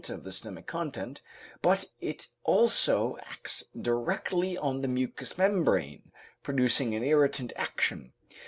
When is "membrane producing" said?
5.37-6.95